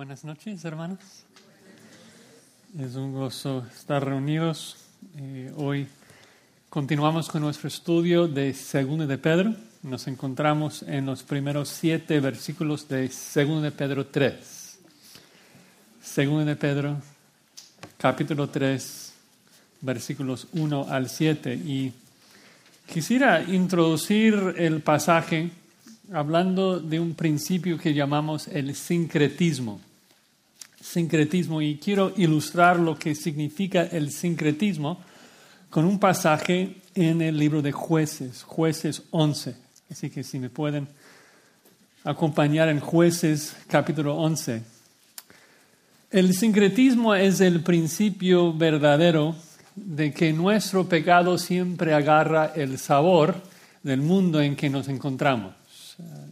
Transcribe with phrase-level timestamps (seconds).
[0.00, 0.98] buenas noches, hermanos.
[2.78, 4.78] Es un gozo estar reunidos.
[5.18, 5.86] Eh, hoy
[6.70, 9.54] continuamos con nuestro estudio de Segundo de Pedro.
[9.82, 14.78] Nos encontramos en los primeros siete versículos de Segundo de Pedro 3.
[16.02, 16.96] Segundo de Pedro,
[17.98, 19.12] capítulo 3,
[19.82, 21.52] versículos 1 al 7.
[21.56, 21.92] Y
[22.86, 25.50] quisiera introducir el pasaje
[26.10, 29.89] hablando de un principio que llamamos el sincretismo.
[30.80, 35.00] Sincretismo, y quiero ilustrar lo que significa el sincretismo
[35.68, 39.54] con un pasaje en el libro de jueces, jueces 11.
[39.90, 40.88] Así que si me pueden
[42.04, 44.62] acompañar en jueces capítulo 11.
[46.10, 49.36] El sincretismo es el principio verdadero
[49.76, 53.40] de que nuestro pecado siempre agarra el sabor
[53.82, 55.54] del mundo en que nos encontramos.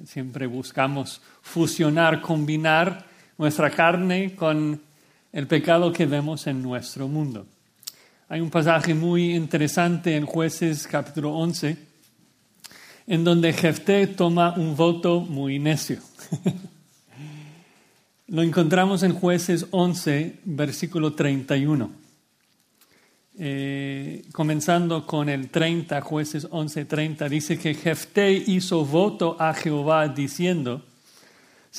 [0.07, 3.08] Siempre buscamos fusionar, combinar
[3.39, 4.81] nuestra carne con
[5.33, 7.47] el pecado que vemos en nuestro mundo.
[8.29, 11.77] Hay un pasaje muy interesante en Jueces capítulo 11,
[13.07, 15.99] en donde Jefté toma un voto muy necio.
[18.27, 21.91] Lo encontramos en Jueces 11, versículo 31.
[23.41, 30.83] Eh, comenzando con el 30, jueces 11:30, dice que Jefté hizo voto a Jehová diciendo,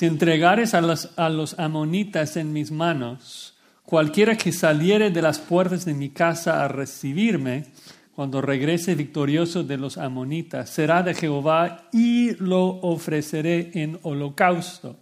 [0.00, 3.52] si entregares a los, a amonitas en mis manos,
[3.84, 7.66] cualquiera que saliere de las puertas de mi casa a recibirme,
[8.14, 14.96] cuando regrese victorioso de los amonitas, será de Jehová y lo ofreceré en holocausto.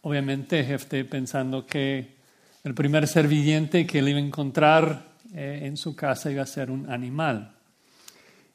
[0.00, 2.16] Obviamente Jefté pensando que
[2.64, 6.70] el primer servillente que le iba a encontrar eh, en su casa iba a ser
[6.70, 7.52] un animal.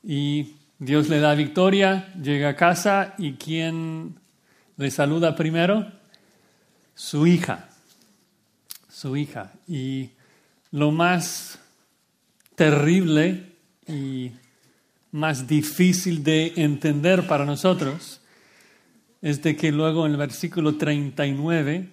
[0.03, 4.15] Y Dios le da victoria, llega a casa y ¿quién
[4.77, 5.91] le saluda primero?
[6.95, 7.69] Su hija,
[8.89, 9.53] su hija.
[9.67, 10.09] Y
[10.71, 11.59] lo más
[12.55, 13.55] terrible
[13.87, 14.31] y
[15.11, 18.21] más difícil de entender para nosotros
[19.21, 21.89] es de que luego en el versículo 39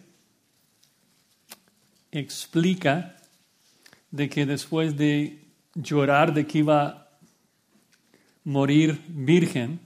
[2.12, 3.16] explica
[4.10, 5.44] de que después de
[5.74, 7.08] llorar de que iba a
[8.44, 9.80] morir virgen,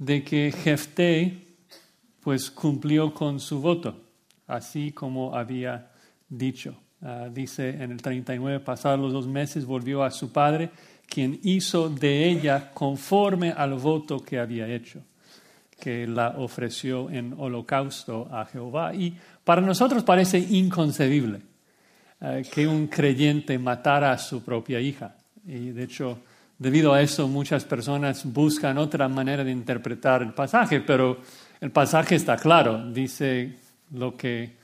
[0.00, 1.46] de que Jefté
[2.22, 4.00] pues cumplió con su voto,
[4.46, 5.90] así como había
[6.28, 6.74] dicho.
[7.02, 10.70] Ah, dice en el 39, pasados los dos meses, volvió a su padre,
[11.06, 15.02] quien hizo de ella conforme al voto que había hecho,
[15.78, 18.94] que la ofreció en holocausto a Jehová.
[18.94, 21.40] Y para nosotros parece inconcebible
[22.22, 25.14] eh, que un creyente matara a su propia hija.
[25.46, 26.20] Y de hecho,
[26.60, 31.18] debido a eso, muchas personas buscan otra manera de interpretar el pasaje, pero
[31.60, 32.88] el pasaje está claro.
[32.92, 33.56] Dice
[33.92, 34.56] lo que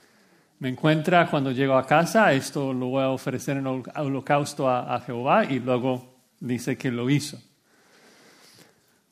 [0.60, 5.46] me encuentra cuando llego a casa, esto lo voy a ofrecer en holocausto a Jehová
[5.46, 7.40] y luego dice que lo hizo.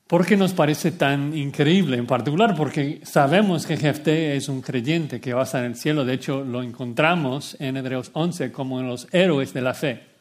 [0.07, 1.97] ¿Por qué nos parece tan increíble?
[1.97, 5.75] En particular porque sabemos que Jefté es un creyente que va a estar en el
[5.75, 6.05] cielo.
[6.05, 10.14] De hecho, lo encontramos en Hebreos 11 como en los héroes de la fe.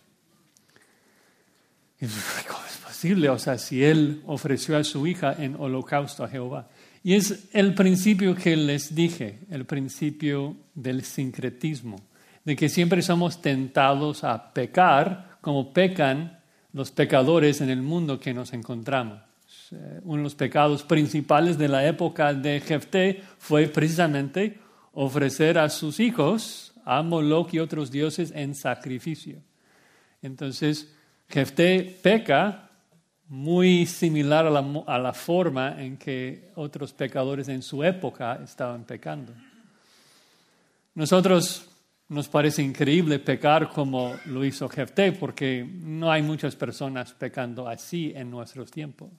[2.49, 3.29] ¿Cómo es posible?
[3.29, 6.69] O sea, si él ofreció a su hija en holocausto a Jehová.
[7.03, 12.01] Y es el principio que les dije, el principio del sincretismo,
[12.45, 16.41] de que siempre somos tentados a pecar como pecan
[16.73, 19.21] los pecadores en el mundo que nos encontramos.
[19.71, 24.59] Eh, uno de los pecados principales de la época de Jefté fue precisamente
[24.93, 29.39] ofrecer a sus hijos a Moloch y otros dioses en sacrificio.
[30.23, 30.94] Entonces,
[31.35, 32.71] Jefté peca
[33.27, 38.85] muy similar a la, a la, forma en que otros pecadores en su época estaban
[38.85, 39.33] pecando.
[40.95, 41.67] Nosotros
[42.11, 48.13] nos parece increíble pecar como lo hizo Jefté, porque no hay muchas personas pecando así
[48.15, 49.11] en nuestros tiempos.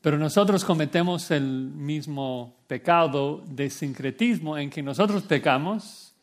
[0.00, 6.14] Pero nosotros cometemos el mismo pecado de sincretismo en que nosotros pecamos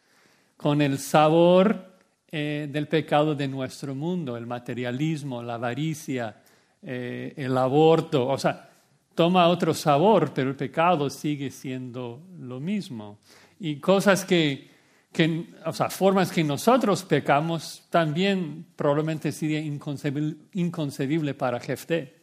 [0.58, 1.91] con el sabor
[2.34, 6.42] eh, del pecado de nuestro mundo, el materialismo, la avaricia,
[6.82, 8.26] eh, el aborto.
[8.28, 8.70] O sea,
[9.14, 13.20] toma otro sabor, pero el pecado sigue siendo lo mismo.
[13.60, 14.70] Y cosas que,
[15.12, 22.22] que o sea, formas que nosotros pecamos también probablemente sería inconcebible, inconcebible para Jefté.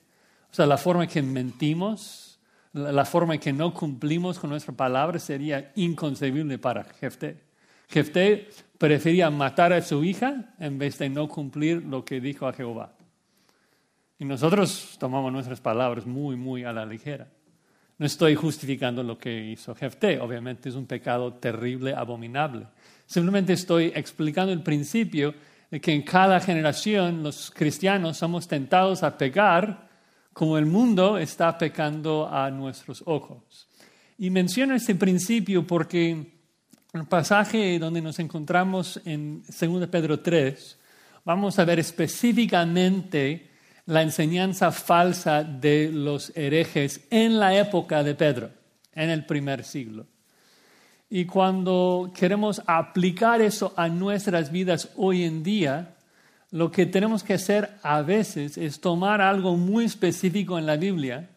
[0.50, 2.40] O sea, la forma que mentimos,
[2.72, 7.48] la forma que no cumplimos con nuestra palabra sería inconcebible para Jefté.
[7.88, 12.52] Jefté prefería matar a su hija en vez de no cumplir lo que dijo a
[12.52, 12.92] Jehová.
[14.18, 17.28] Y nosotros tomamos nuestras palabras muy, muy a la ligera.
[17.98, 22.66] No estoy justificando lo que hizo Jefté, obviamente es un pecado terrible, abominable.
[23.06, 25.34] Simplemente estoy explicando el principio
[25.70, 29.88] de que en cada generación los cristianos somos tentados a pecar
[30.32, 33.68] como el mundo está pecando a nuestros ojos.
[34.18, 36.37] Y menciono este principio porque
[36.94, 40.78] el pasaje donde nos encontramos en 2 Pedro 3,
[41.24, 43.50] vamos a ver específicamente
[43.84, 48.50] la enseñanza falsa de los herejes en la época de Pedro,
[48.94, 50.06] en el primer siglo.
[51.10, 55.94] Y cuando queremos aplicar eso a nuestras vidas hoy en día,
[56.50, 61.28] lo que tenemos que hacer a veces es tomar algo muy específico en la Biblia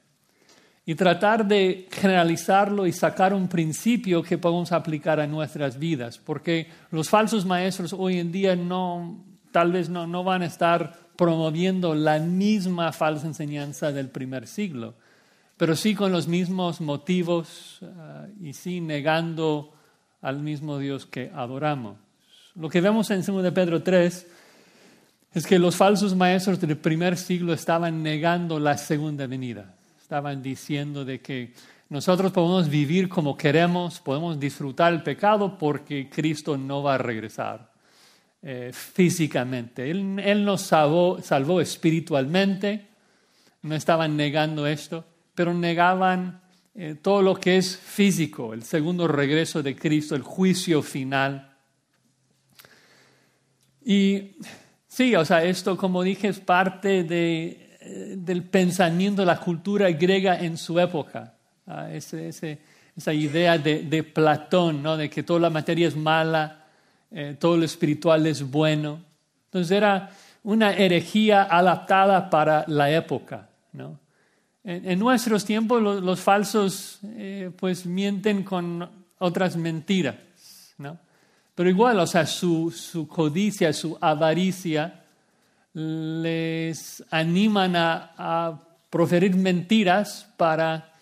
[0.91, 6.67] y tratar de generalizarlo y sacar un principio que podamos aplicar a nuestras vidas, porque
[6.91, 9.23] los falsos maestros hoy en día no,
[9.53, 14.95] tal vez no, no van a estar promoviendo la misma falsa enseñanza del primer siglo,
[15.55, 19.73] pero sí con los mismos motivos ah, y sí negando
[20.21, 21.95] al mismo Dios que adoramos.
[22.53, 24.27] Lo que vemos en 2 de Pedro 3
[25.35, 29.75] es que los falsos maestros del primer siglo estaban negando la segunda venida.
[30.11, 31.53] Estaban diciendo de que
[31.87, 37.71] nosotros podemos vivir como queremos, podemos disfrutar el pecado porque Cristo no va a regresar.
[38.41, 39.89] Eh, físicamente.
[39.89, 42.89] Él, nos salvó, salvó espiritualmente,
[43.61, 46.41] no estaban negando esto, pero negaban
[46.75, 51.55] eh, todo lo que es físico, el segundo regreso de Cristo, el juicio final.
[53.85, 54.31] Y
[54.89, 60.39] sí, o sea, esto, como dije, es parte de, del pensamiento de la cultura griega
[60.39, 61.33] en su época.
[61.65, 64.97] Ah, esa idea de, de Platón, ¿no?
[64.97, 66.65] de que toda la materia es mala,
[67.09, 69.01] eh, todo lo espiritual es bueno.
[69.45, 70.11] Entonces era
[70.43, 73.49] una herejía adaptada para la época.
[73.73, 73.99] ¿no?
[74.63, 78.87] En, nuestros tiempos los, falsos eh, pues mienten con
[79.17, 80.15] otras mentiras.
[80.77, 80.97] ¿no?
[81.55, 85.00] Pero igual, o sea, su, su codicia, su avaricia
[85.73, 90.93] les animan a, proferir mentiras para,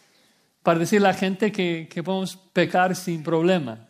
[0.61, 3.87] para decir a la gente que, que podemos pecar sin problema.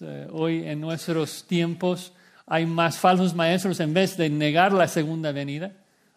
[0.00, 2.12] Eh, hoy en nuestros tiempos
[2.44, 5.72] hay más falsos maestros en vez de negar la segunda venida.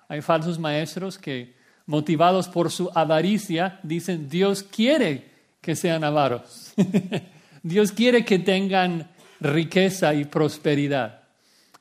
[0.07, 5.29] Hay falsos maestros que, motivados por su avaricia, dicen, Dios quiere
[5.61, 6.73] que sean avaros.
[7.63, 9.09] Dios quiere que tengan
[9.39, 11.23] riqueza y prosperidad.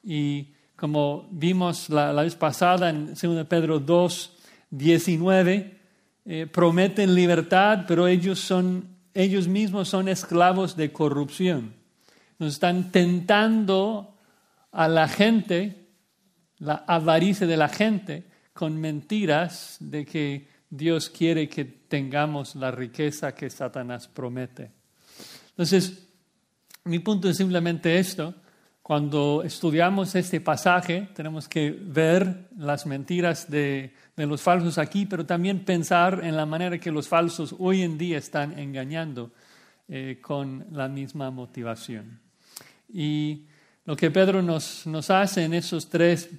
[0.02, 4.36] Y como vimos la, vez pasada en 2 Pedro 2,
[4.70, 5.80] 19,
[6.24, 11.74] eh, prometen libertad, pero ellos son ellos mismos son esclavos de corrupción.
[12.38, 14.14] Nos están tentando
[14.70, 15.88] a la gente,
[16.58, 23.34] la avaricia de la gente, con mentiras de que Dios quiere que tengamos la riqueza
[23.34, 24.70] que Satanás promete.
[25.50, 26.06] Entonces,
[26.84, 28.34] mi punto es simplemente esto.
[28.88, 35.62] Cuando estudiamos este pasaje, tenemos que ver las mentiras de, los falsos aquí, pero también
[35.62, 39.30] pensar en la manera que los falsos hoy en día están engañando
[39.90, 42.18] eh, con la misma motivación.
[42.90, 43.42] Y
[43.84, 46.30] lo que Pedro nos, nos hace en esos tres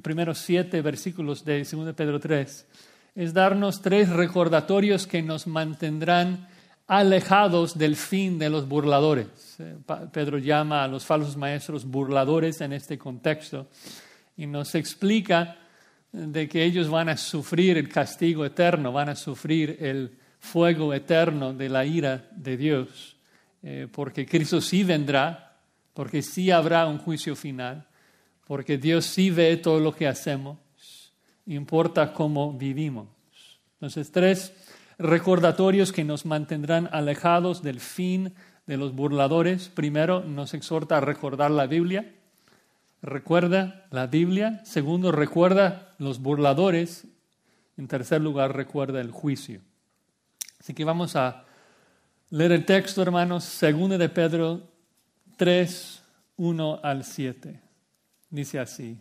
[0.00, 2.66] primeros siete versículos de 2 Pedro 3
[3.16, 6.46] es darnos tres recordatorios que nos mantendrán
[6.86, 9.58] alejados del fin de los burladores.
[10.12, 13.68] Pedro llama a los falsos maestros burladores en este contexto
[14.36, 15.56] y nos explica
[16.12, 21.52] de que ellos van a sufrir el castigo eterno, van a sufrir el fuego eterno
[21.52, 23.16] de la ira de Dios,
[23.62, 25.58] eh, porque Cristo sí vendrá,
[25.92, 27.86] porque sí habrá un juicio final,
[28.46, 30.58] porque Dios sí ve todo lo que hacemos,
[31.46, 33.08] importa cómo vivimos.
[33.74, 34.52] Entonces, tres
[34.98, 38.34] recordatorios que nos mantendrán alejados del fin
[38.66, 39.68] de los burladores.
[39.68, 42.12] Primero, nos exhorta a recordar la Biblia
[43.06, 44.60] recuerda la Biblia.
[44.64, 47.06] Segundo, recuerda los burladores.
[47.76, 49.60] En tercer lugar, recuerda el juicio.
[50.58, 51.44] Así que vamos a
[52.30, 54.62] leer el texto, hermanos, segundo de Pedro
[55.36, 56.02] 3,
[56.36, 57.60] 1 al 7.
[58.30, 58.98] Dice así.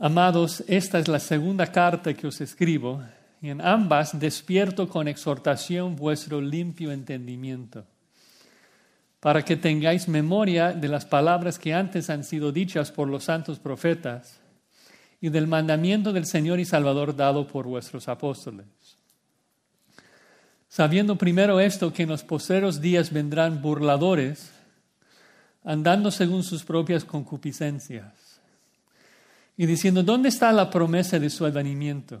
[0.00, 3.02] Amados, esta es la segunda carta que os escribo,
[3.42, 7.84] y en ambas despierto con exhortación vuestro limpio entendimiento
[9.18, 13.58] para que tengáis memoria de las palabras que antes han sido dichas por los santos
[13.58, 14.40] profetas
[15.20, 18.66] y del mandamiento del Señor y Salvador dado por vuestros apóstoles.
[20.68, 24.50] Sabiendo primero esto, que en los posteros días vendrán burladores,
[25.62, 28.40] andando según sus propias concupiscencias,
[29.56, 32.20] y diciendo, ¿dónde está la promesa de su advenimiento?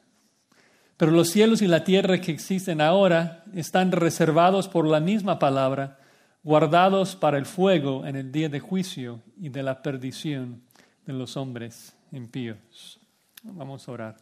[1.01, 5.97] Pero los cielos y la tierra que existen ahora están reservados por la misma palabra,
[6.43, 10.61] guardados para el fuego en el día de juicio y de la perdición
[11.07, 12.99] de los hombres impíos.
[13.41, 14.17] Vamos a orar.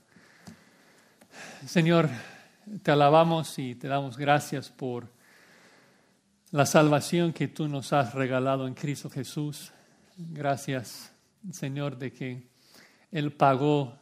[1.66, 2.08] Señor,
[2.82, 5.12] te alabamos y te damos gracias por
[6.52, 9.74] la salvación que tú nos has regalado en Cristo Jesús.
[10.16, 11.12] Gracias,
[11.52, 12.48] Señor, de que
[13.12, 14.00] Él pagó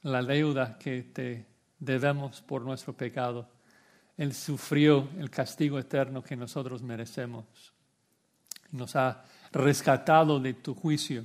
[0.00, 1.47] la deuda que te
[1.78, 3.48] debemos por nuestro pecado.
[4.16, 7.44] Él sufrió el castigo eterno que nosotros merecemos.
[8.72, 11.24] Nos ha rescatado de tu juicio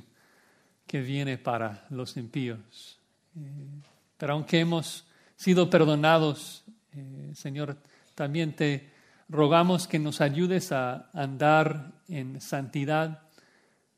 [0.85, 2.99] que viene para los impíos.
[3.35, 3.81] Eh,
[4.17, 5.05] pero aunque hemos
[5.35, 7.77] sido perdonados, eh, Señor,
[8.15, 8.91] también te
[9.27, 13.23] rogamos que nos ayudes a andar en santidad,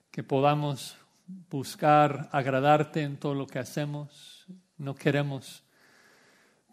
[0.10, 0.96] que podamos
[1.50, 4.46] buscar agradarte en todo lo que hacemos.
[4.78, 5.65] No queremos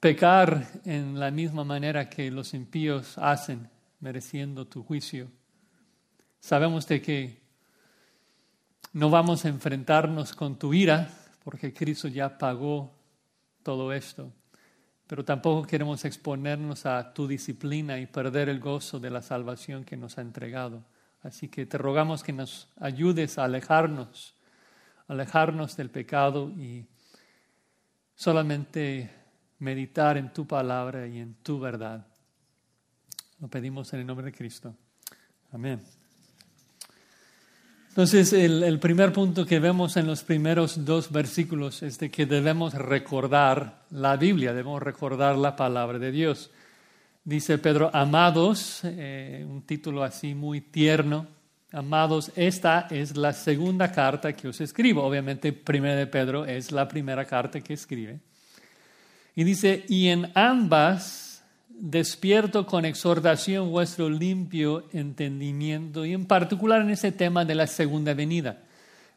[0.03, 5.31] pecar en la misma manera que los impíos hacen, mereciendo tu juicio.
[6.41, 7.41] Sabemos de que
[8.93, 11.09] no vamos a enfrentarnos con tu ira,
[11.45, 12.93] porque Cristo ya pagó
[13.63, 14.33] todo esto
[15.13, 19.95] pero tampoco queremos exponernos a tu disciplina y perder el gozo de la salvación que
[19.95, 20.85] nos ha entregado.
[21.21, 24.35] Así que te rogamos que nos ayudes a alejarnos,
[25.09, 26.87] alejarnos del pecado y
[28.15, 29.11] solamente
[29.63, 32.05] meditar en tu palabra y en tu verdad.
[33.41, 34.75] Lo pedimos en el nombre de Cristo.
[35.53, 35.81] Amén.
[37.91, 42.75] Entonces, el, primer punto que vemos en los primeros dos versículos es de que debemos
[42.75, 46.51] recordar la Biblia, debemos recordar la palabra de Dios.
[47.23, 51.27] Dice Pedro, amados, eh, un título así muy tierno,
[51.71, 55.05] amados, esta es la segunda carta que os escribo.
[55.05, 58.32] Obviamente, primera de Pedro es la primera carta que escribe.
[59.35, 61.33] Y dice, y en ambas
[61.69, 68.15] despierto con exhortación vuestro limpio entendimiento y en particular en ese tema de la segunda
[68.15, 68.63] venida.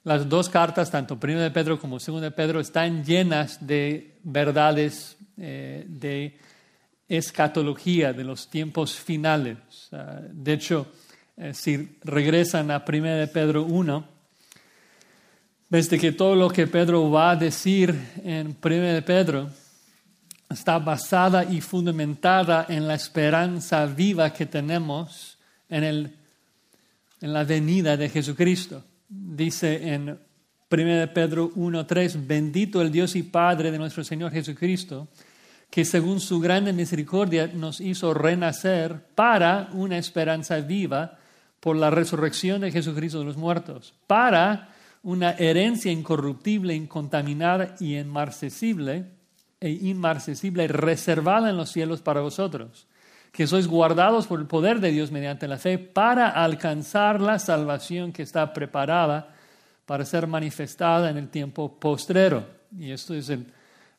[0.04, 5.18] Las dos cartas, tanto primera de Pedro como segunda de Pedro, están llenas de verdades
[5.38, 6.38] eh, de
[7.08, 9.58] escatología, de los tiempos finales.
[9.92, 10.88] Ah, de hecho,
[11.38, 14.08] eh, si regresan a primera de Pedro 1,
[15.70, 19.50] desde que todo lo que Pedro va a decir en primera de Pedro,
[20.50, 25.38] está basada y fundamentada en la esperanza viva que tenemos
[25.70, 26.16] en, el,
[27.22, 28.84] en la venida de Jesucristo.
[29.08, 30.20] Dice en 1
[31.14, 35.08] Pedro 1.3, bendito el Dios y Padre de nuestro Señor Jesucristo,
[35.70, 41.18] que según su grande misericordia nos hizo renacer para una esperanza viva
[41.60, 44.70] por la resurrección de Jesucristo de los muertos, para
[45.04, 49.15] una herencia incorruptible, incontaminada y inmarcesible
[49.66, 52.86] e inmarcesible reservada en los cielos para vosotros,
[53.32, 58.14] que sois guardados por el poder de Dios mediante la fe para alcanzar la salvación
[58.14, 59.34] que está preparada
[59.88, 62.46] para ser manifestada en el tiempo postrero.
[62.78, 63.32] Y esto es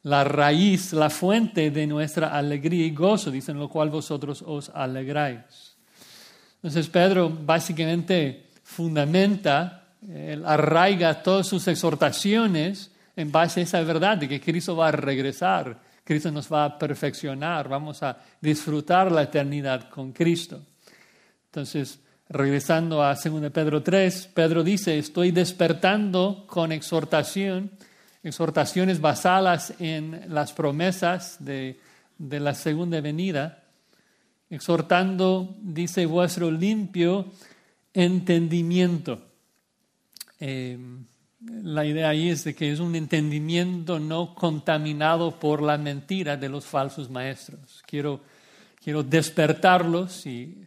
[0.05, 5.75] la raíz, la fuente de nuestra alegría y gozo, dicen lo cual vosotros os alegráis.
[6.63, 9.89] Entonces Pedro básicamente fundamenta,
[10.45, 15.81] arraiga todas sus exhortaciones en base a esa verdad de que Cristo va a regresar,
[16.05, 20.63] Cristo nos va a perfeccionar, vamos a disfrutar la eternidad con Cristo.
[21.47, 27.71] Entonces, regresando a 2 Pedro 3, Pedro dice, estoy despertando con exhortación,
[28.23, 31.81] exhortaciones basadas en las promesas de,
[32.19, 33.65] la segunda venida,
[34.51, 37.33] exhortando, dice, vuestro limpio
[37.95, 39.23] entendimiento.
[40.39, 40.79] Eh,
[41.63, 46.49] la idea ahí es de que es un entendimiento no contaminado por la mentira de
[46.49, 47.83] los falsos maestros.
[47.87, 48.21] Quiero,
[48.83, 50.67] quiero despertarlos y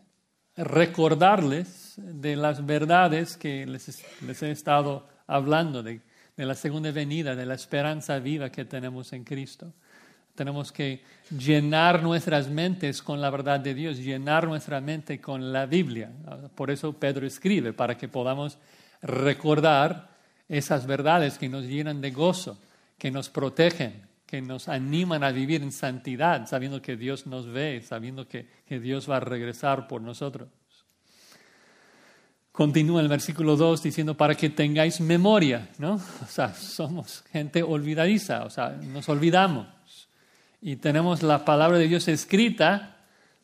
[0.56, 6.02] recordarles de las verdades que les, he estado hablando, de
[6.36, 9.74] la segunda venida, de la esperanza viva que tenemos en Cristo.
[10.36, 11.02] Tenemos que
[11.38, 16.12] llenar nuestras mentes con la verdad de Dios, llenar nuestra mente con la Biblia.
[16.56, 18.58] Por eso Pedro escribe, para que podamos
[19.02, 20.19] recordar
[20.50, 22.60] esas verdades que nos llenan de gozo,
[22.98, 27.82] que nos protegen, que nos animan a vivir en santidad, sabiendo que Dios nos ve,
[27.82, 30.50] sabiendo que, que Dios va a regresar por nosotros.
[32.52, 35.96] Continúa el versículo 2 diciendo para que tengáis memoria, ¿no?
[36.22, 39.68] O sea, somos gente olvidadiza, o sea, nos olvidamos.
[40.62, 42.98] Y tenemos la palabra de Dios escrita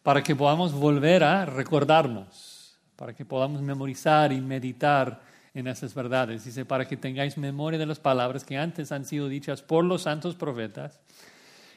[0.04, 5.22] para que podamos volver a recordarnos, para que podamos memorizar y meditar
[5.56, 6.46] en esas verdades.
[6.46, 10.04] Dice, para que tengáis memoria de las palabras que antes han sido dichas por los
[10.04, 11.00] santos profetas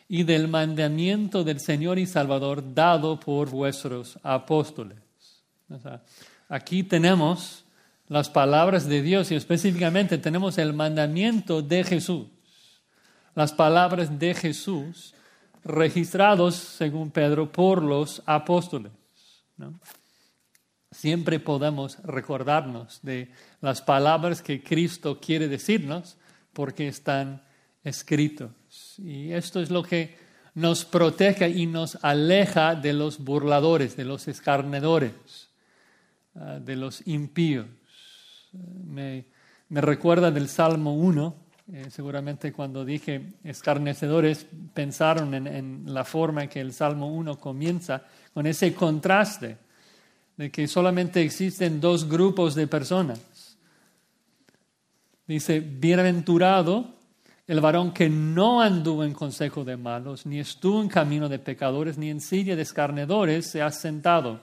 [0.09, 4.99] y del mandamiento del Señor y Salvador dado por vuestros apóstoles.
[6.49, 7.65] Aquí tenemos
[8.09, 12.27] las palabras de Dios y específicamente tenemos el mandamiento de Jesús.
[13.35, 15.15] Las palabras de Jesús
[15.63, 18.91] registrados, según Pedro, por los apóstoles.
[20.91, 26.17] Siempre podemos recordarnos de las palabras que Cristo quiere decirnos
[26.53, 27.43] porque están
[27.85, 28.50] escritos.
[28.99, 30.17] Y esto es lo que
[30.55, 35.49] nos protege y nos aleja de los burladores, de los escarnedores
[36.41, 37.67] Ah, de los impíos.
[38.53, 39.25] Me,
[39.71, 41.35] recuerda del Salmo 1,
[41.73, 47.38] eh, seguramente cuando dije escarnecedores pensaron en, en, la forma en que el Salmo 1
[47.41, 49.59] comienza, con ese contraste
[50.37, 53.21] de que solamente existen dos grupos de personas.
[55.29, 56.97] Dice, bienaventurado
[57.47, 61.97] el varón que no anduvo en consejo de malos, ni estuvo en camino de pecadores,
[61.97, 64.41] ni en silla de escarnedores se ha sentado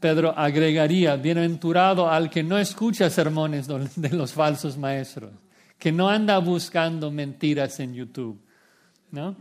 [0.00, 5.32] Pedro agregaría, bienaventurado al que no escucha sermones de los falsos maestros,
[5.78, 8.40] que no anda buscando mentiras en YouTube,
[9.10, 9.36] ¿no?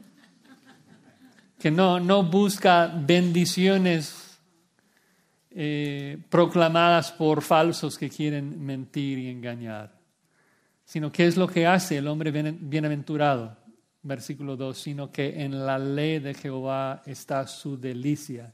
[1.60, 4.23] que no, no busca bendiciones
[5.56, 9.92] eh, proclamadas por falsos que quieren mentir y engañar,
[10.84, 13.56] sino que es lo que hace el hombre bienaventurado,
[14.02, 18.52] versículo 2, sino que en la ley de Jehová está su delicia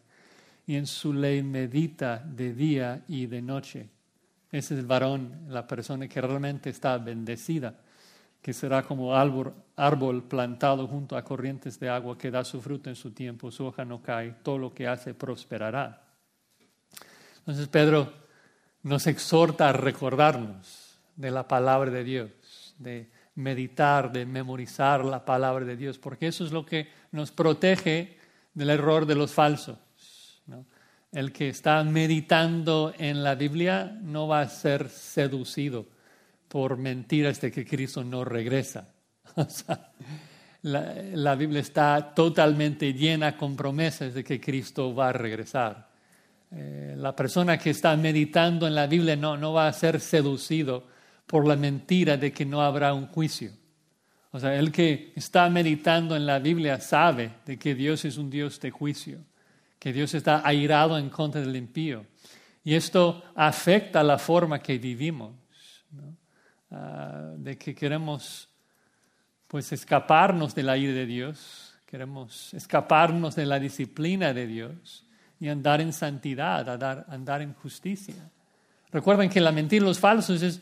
[0.67, 3.89] y en su ley medita de día y de noche.
[4.51, 7.75] Ese es el varón, la persona que realmente está bendecida,
[8.41, 12.89] que será como árbol, árbol plantado junto a corrientes de agua que da su fruto
[12.89, 16.08] en su tiempo, su hoja no cae, todo lo que hace prosperará.
[17.39, 18.13] Entonces Pedro
[18.83, 22.29] nos exhorta a recordarnos de la palabra de Dios,
[22.77, 28.17] de meditar, de memorizar la palabra de Dios, porque eso es lo que nos protege
[28.53, 29.77] del error de los falsos.
[31.11, 35.87] El que está meditando en la Biblia no va a ser seducido
[36.47, 38.93] por mentiras de que Cristo no regresa.
[40.61, 45.88] la, Biblia está totalmente llena con promesas de que Cristo va a regresar.
[46.51, 50.87] Eh, la persona que está meditando en la Biblia no, no va a ser seducido
[51.25, 53.51] por la mentira de que no habrá un juicio.
[54.31, 58.29] O sea, el que está meditando en la Biblia sabe de que Dios es un
[58.29, 59.19] Dios de juicio
[59.79, 62.05] que Dios está airado en contra del impío.
[62.63, 65.33] Y esto afecta la forma que vivimos,
[66.69, 68.49] ah, de que queremos
[69.47, 75.05] pues escaparnos de la ira de Dios, queremos escaparnos de la disciplina de Dios
[75.39, 78.15] y andar en santidad, andar, andar en justicia.
[78.91, 80.61] Recuerden que la mentira los falsos es,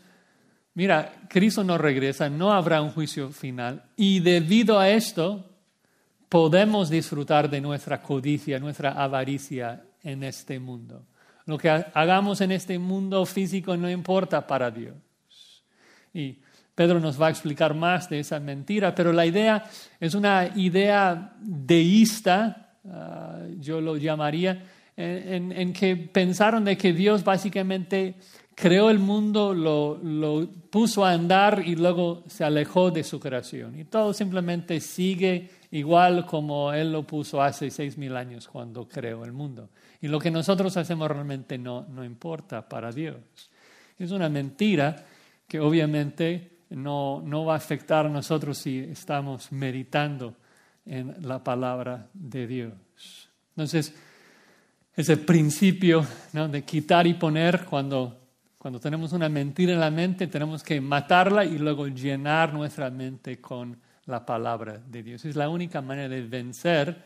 [0.74, 5.50] mira, Cristo no regresa, no habrá un juicio final y debido a esto
[6.30, 11.06] podemos disfrutar de nuestra codicia, nuestra avaricia en este mundo.
[11.46, 14.96] Lo que hagamos en este mundo físico no importa para Dios.
[16.14, 16.40] Y
[16.76, 19.64] Pedro nos va a explicar más de esa mentira, pero la idea
[20.00, 24.64] es una idea deísta, ah, yo lo llamaría,
[24.98, 28.16] en, que pensaron de que Dios básicamente
[28.56, 33.80] creó el mundo, lo, lo puso a andar y luego se alejó de su creación.
[33.80, 39.24] Y todo simplemente sigue igual como Él lo puso hace seis mil años cuando creó
[39.24, 39.70] el mundo.
[40.02, 43.18] Y lo que nosotros hacemos realmente no, no importa para Dios.
[44.00, 45.06] Es una mentira
[45.48, 50.36] que obviamente no, no va a afectar a nosotros si estamos meditando
[50.88, 53.30] en la palabra de Dios.
[53.50, 53.94] Entonces,
[54.96, 56.48] ese principio ¿no?
[56.48, 58.20] de quitar y poner, cuando,
[58.58, 63.40] cuando tenemos una mentira en la mente, tenemos que matarla y luego llenar nuestra mente
[63.40, 65.26] con la palabra de Dios.
[65.26, 67.04] Es la única manera de vencer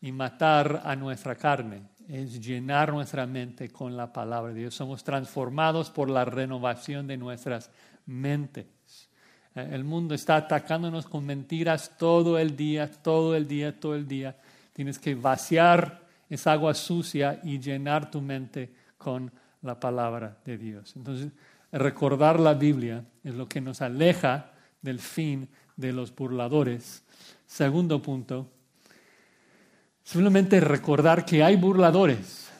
[0.00, 4.74] y matar a nuestra carne, es llenar nuestra mente con la palabra de Dios.
[4.74, 7.70] Somos transformados por la renovación de nuestras
[8.06, 8.66] mentes.
[9.54, 14.06] Eh, el mundo está atacándonos con mentiras todo el día, todo el día, todo el
[14.06, 14.36] día.
[14.72, 19.30] Tienes que vaciar esa agua sucia y llenar tu mente con
[19.62, 20.94] la palabra de Dios.
[20.96, 21.30] Entonces,
[21.70, 27.02] recordar la Biblia es lo que nos aleja del fin de los burladores.
[27.46, 28.50] Segundo punto,
[30.02, 32.50] simplemente recordar que hay burladores.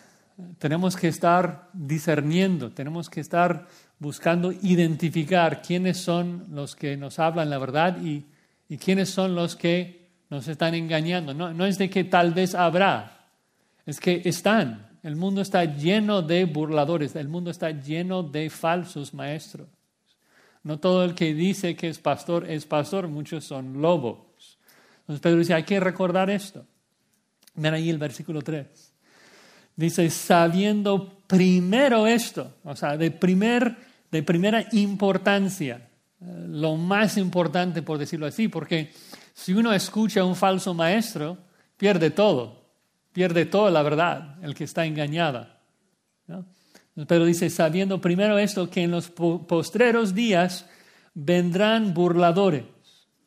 [0.59, 3.67] Tenemos que estar discerniendo, tenemos que estar
[4.03, 8.25] buscando identificar quiénes son los que nos hablan la verdad y,
[8.69, 11.33] y quiénes son los que nos están engañando.
[11.33, 13.29] No, no es de que tal vez habrá,
[13.87, 14.89] es que están.
[15.05, 19.69] El mundo está lleno de burladores, el mundo está lleno de falsos maestros.
[20.65, 24.59] No todo el que dice que es pastor es pastor, muchos son lobos.
[25.01, 26.67] Entonces Pedro dice, hay que recordar esto.
[27.55, 28.67] Ven ahí el versículo 3.
[29.77, 35.89] Dice, sabiendo primero esto, o sea, de, primer, de primera importancia,
[36.21, 38.93] eh, lo más importante por decirlo así, porque
[39.35, 41.39] si uno escucha a un falso maestro,
[41.79, 42.63] pierde todo,
[43.13, 45.59] pierde toda la verdad, el que está engañada.
[47.09, 50.67] Pero dice, sabiendo primero esto, que en los postreros días
[51.15, 52.65] vendrán burladores.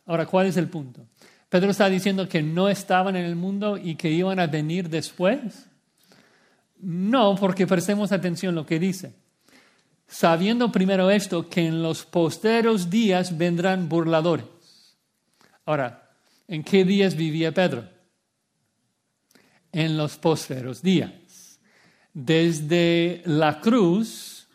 [0.05, 1.07] Ahora, ¿cuál es el punto?
[1.49, 5.67] Pedro está diciendo que no estaban en el mundo y que iban a venir después.
[6.77, 9.24] No, porque prestemos atención a lo que dice.
[10.07, 14.45] Sabiendo primero esto, que en los posteros días vendrán burladores.
[15.65, 16.09] Ahora,
[16.47, 17.89] ¿en qué días vivía Pedro?
[19.71, 21.25] En los posteros días
[22.15, 24.47] desde la cruz,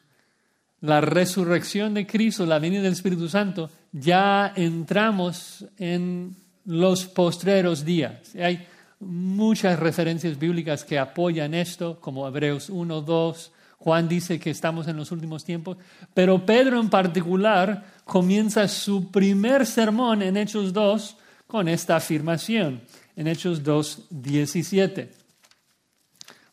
[0.80, 6.34] la resurrección de Cristo, la venida del Espíritu Santo, ya entramos en
[6.64, 8.34] los postreros días.
[8.34, 8.66] Hay
[8.98, 14.96] muchas referencias bíblicas que apoyan esto, como Hebreos 1, 2, Juan dice que estamos en
[14.98, 15.78] los últimos tiempos,
[16.12, 21.16] pero Pedro en particular comienza su primer sermón en Hechos 2
[21.46, 22.82] con esta afirmación,
[23.16, 25.10] en Hechos 2, 17.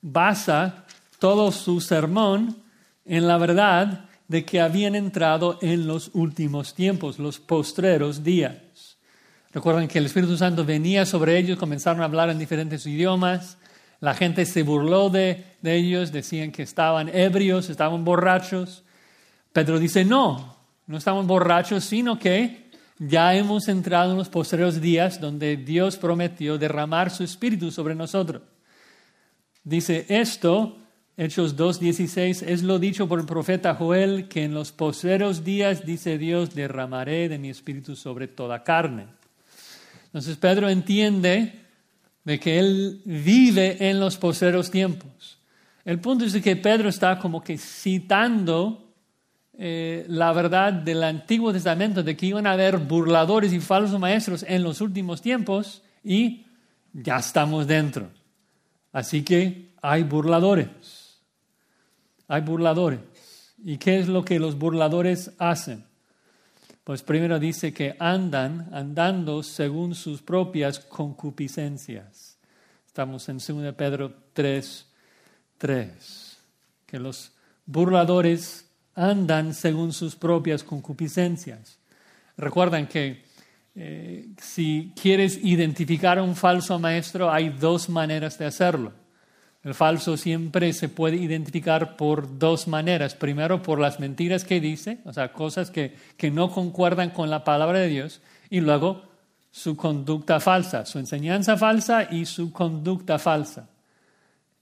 [0.01, 0.85] Basa
[1.19, 2.63] todo su sermón
[3.03, 8.97] en la verdad de que habían entrado en los últimos tiempos, los postreros días.
[9.51, 13.57] Recuerden que el Espíritu Santo venía sobre ellos, comenzaron a hablar en diferentes idiomas,
[13.99, 18.83] la gente se burló de, de ellos, decían que estaban ebrios, estaban borrachos.
[19.53, 25.19] Pedro dice, no, no estamos borrachos, sino que ya hemos entrado en los postreros días
[25.19, 28.41] donde Dios prometió derramar su Espíritu sobre nosotros.
[29.63, 30.77] Dice, esto
[31.19, 36.19] Hechos 2.16 es lo dicho por el profeta Joel, que en los postreros días, dice
[36.19, 39.07] Dios, derramaré de mi espíritu sobre toda carne.
[40.05, 41.65] Entonces Pedro entiende
[42.27, 45.39] de que él vive en los postreros tiempos.
[45.85, 48.93] El punto es que Pedro está como que citando
[49.57, 54.43] eh, la verdad del Antiguo Testamento de que iban a haber burladores y falsos maestros
[54.47, 56.45] en los últimos tiempos y
[56.91, 58.09] ya estamos dentro.
[58.91, 60.97] Así que hay burladores
[62.27, 62.99] hay burladores.
[63.63, 65.85] ¿Y qué es lo que los burladores hacen?
[66.87, 72.37] Pues primero dice que andan, andando según sus propias concupiscencias.
[72.85, 74.87] Estamos en 2 Pedro 3,
[75.57, 76.37] 3.
[76.85, 77.33] Que los
[77.65, 81.77] burladores andan según sus propias concupiscencias.
[82.37, 83.25] Recuerdan que
[83.75, 88.93] eh, si quieres identificar a un falso maestro, hay dos maneras de hacerlo.
[89.67, 93.15] El falso siempre se puede identificar por dos maneras.
[93.15, 95.91] Primero, por las mentiras que dice, o sea, cosas que,
[96.31, 98.21] no concuerdan con la palabra de Dios.
[98.49, 99.01] Y luego,
[99.51, 103.67] su conducta falsa, su enseñanza falsa y su conducta falsa.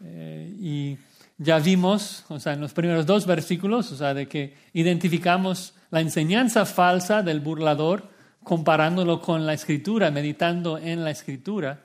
[0.03, 0.97] Eh, y
[1.37, 6.01] ya vimos, o sea, en los primeros dos versículos, o sea, de que identificamos la
[6.01, 8.09] enseñanza falsa del burlador
[8.43, 11.83] comparándolo con la escritura, meditando en la escritura.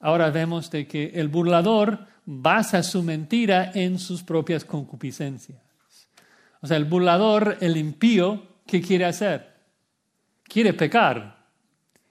[0.00, 5.62] Ahora vemos de que el burlador basa su mentira en sus propias concupiscencias.
[6.60, 9.54] O sea, el burlador, el impío, ¿qué quiere hacer?
[10.42, 11.46] Quiere pecar,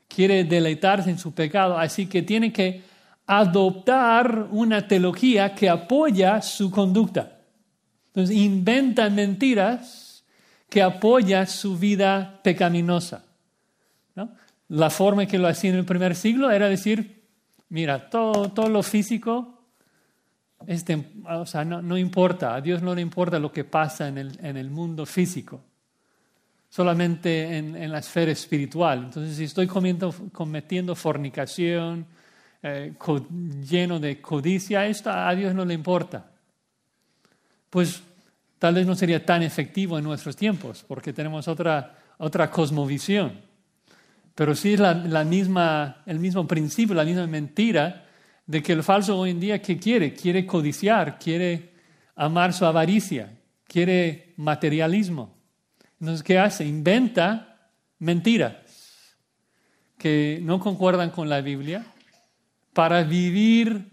[0.08, 2.82] quiere deleitarse en su pecado, así que tiene que
[3.27, 7.38] adoptar una teología que apoya su conducta.
[8.08, 10.25] Entonces, inventa mentiras
[10.67, 13.23] que apoya su vida pecaminosa.
[14.69, 17.23] La forma que lo hacía en el primer siglo era decir,
[17.69, 19.57] mira, todo, todo lo físico
[20.65, 24.39] este, o sea, no, importa, a Dios no le importa lo que pasa en el,
[24.41, 25.62] en el mundo físico,
[26.70, 29.06] solamente en, la esfera espiritual.
[29.06, 32.06] Entonces, si estoy cometiendo fornicación,
[32.63, 32.93] eh,
[33.70, 36.32] lleno de codicia, esto a Dios no le importa.
[37.70, 38.02] Pues
[38.58, 43.41] tal vez no sería tan efectivo en nuestros tiempos, porque tenemos otra, otra cosmovisión.
[44.34, 48.07] Pero sí es la misma, el mismo principio, la misma mentira
[48.47, 50.13] de que el falso hoy en día, ¿qué quiere?
[50.13, 51.73] Quiere codiciar, quiere
[52.15, 55.38] amar su avaricia, quiere materialismo.
[55.99, 56.65] Entonces, ¿qué hace?
[56.65, 58.55] Inventa mentiras
[59.97, 61.86] que no concuerdan con la Biblia
[62.73, 63.91] para vivir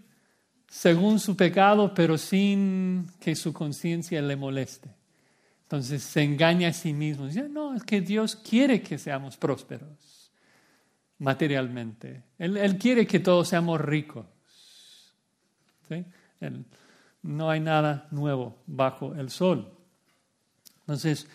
[0.69, 4.89] según su pecado, pero sin que su conciencia le moleste.
[5.63, 7.25] Entonces se engaña a sí mismo.
[7.25, 10.31] Dice, no, es que Dios quiere que seamos prósperos
[11.17, 12.23] materialmente.
[12.37, 14.25] Él, quiere que todos seamos ricos.
[17.21, 19.71] No hay nada nuevo bajo el sol.
[20.81, 21.27] Entonces,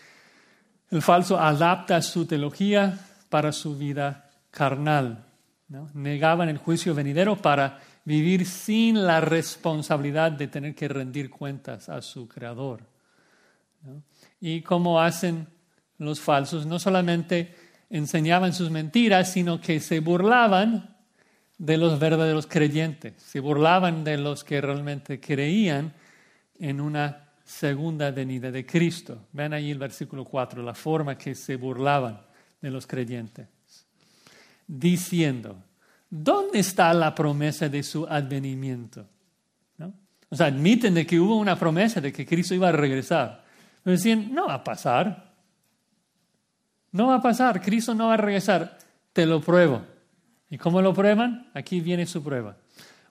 [0.89, 2.97] el falso adapta su teología
[3.29, 5.25] para su vida carnal.
[5.93, 12.01] Negaban el juicio venidero para vivir sin la responsabilidad de tener que rendir cuentas a
[12.01, 12.81] su creador.
[14.39, 15.47] Y como hacen
[15.97, 17.55] los falsos, no solamente
[17.89, 20.90] enseñaban sus mentiras, sino que se burlaban
[21.61, 25.93] de los verdaderos creyentes, se burlaban de los que realmente creían
[26.57, 29.27] en una segunda venida de Cristo.
[29.31, 32.19] Ven ahí el versículo 4, la forma que se burlaban
[32.59, 33.47] de los creyentes,
[34.65, 35.55] diciendo,
[36.09, 39.05] ¿dónde está la promesa de su advenimiento?
[39.77, 39.93] ¿No?
[40.29, 43.45] O sea, admiten de que hubo una promesa de que Cristo iba a regresar.
[43.83, 45.31] Pero decían, no va a pasar.
[46.91, 48.79] No va a pasar, Cristo no va a regresar.
[49.13, 49.90] Te lo pruebo.
[50.51, 51.49] ¿Y cómo lo prueban?
[51.53, 52.57] Aquí viene su prueba.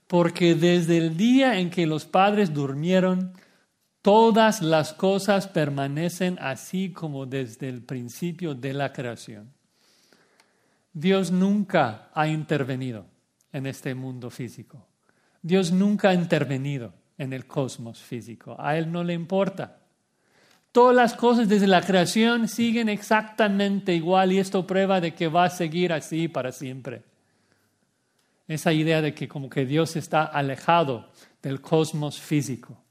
[0.06, 3.32] Porque desde el día en que los padres durmieron,
[4.02, 9.54] todas las cosas permanecen así como desde el principio de la creación.
[10.92, 13.06] Dios nunca ha intervenido
[13.52, 14.86] en este mundo físico.
[15.40, 18.54] Dios nunca ha intervenido en el cosmos físico.
[18.58, 19.78] A Él no le importa.
[20.72, 25.44] Todas las cosas desde la creación siguen exactamente igual y esto prueba de que va
[25.44, 27.09] a seguir así para siempre.
[28.50, 31.10] Esa idea de que como que Dios está alejado
[31.42, 32.82] del cosmos físico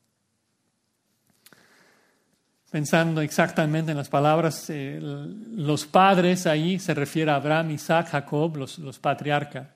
[2.69, 8.57] pensando exactamente en las palabras, eh, los padres ahí se refiere a Abraham, Isaac, Jacob,
[8.57, 9.67] los, los patriarcas.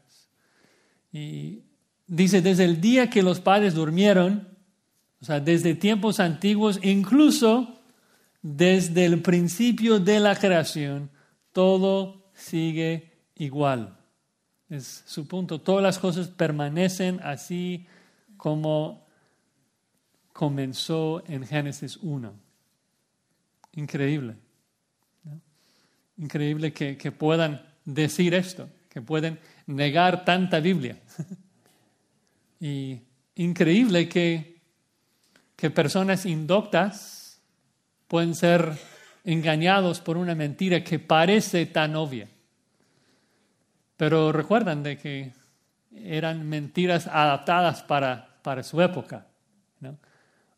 [1.11, 1.63] Y
[2.07, 4.47] dice, desde el día que los padres durmieron,
[5.21, 7.79] o sea, desde tiempos antiguos, incluso
[8.41, 11.09] desde el principio de la creación,
[11.51, 13.97] todo sigue igual.
[14.73, 15.61] Es su punto.
[15.61, 17.85] Todas las cosas permanecen así
[18.37, 19.05] como
[20.31, 22.33] comenzó en Génesis 1.
[23.73, 24.35] Increíble.
[26.17, 30.97] Increíble que, puedan decir esto, que pueden negar tanta Biblia.
[32.59, 32.99] y
[33.35, 34.57] increíble que,
[35.55, 37.39] que personas indoctas
[38.07, 38.71] pueden ser
[39.23, 42.32] engañados por una mentira que parece tan obvia.
[43.97, 45.33] Pero recuerdan de que
[45.91, 49.27] eran mentiras adaptadas para, para su época.
[49.79, 49.97] ¿no?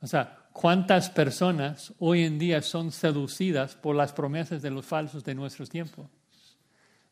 [0.02, 5.22] O sea, ¿Cuántas personas hoy en día son seducidas por las promesas de los falsos
[5.22, 6.08] de nuestros tiempos?